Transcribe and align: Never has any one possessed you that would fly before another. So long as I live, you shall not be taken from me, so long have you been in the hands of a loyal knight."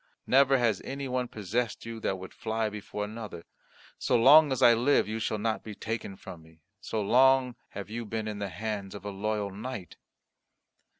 Never 0.25 0.57
has 0.57 0.81
any 0.83 1.07
one 1.07 1.27
possessed 1.27 1.85
you 1.85 1.99
that 1.99 2.17
would 2.17 2.33
fly 2.33 2.69
before 2.71 3.05
another. 3.05 3.43
So 3.99 4.15
long 4.17 4.51
as 4.51 4.63
I 4.63 4.73
live, 4.73 5.07
you 5.07 5.19
shall 5.19 5.37
not 5.37 5.61
be 5.63 5.75
taken 5.75 6.15
from 6.15 6.41
me, 6.41 6.61
so 6.79 7.03
long 7.03 7.53
have 7.69 7.87
you 7.87 8.03
been 8.03 8.27
in 8.27 8.39
the 8.39 8.49
hands 8.49 8.95
of 8.95 9.05
a 9.05 9.11
loyal 9.11 9.51
knight." 9.51 9.97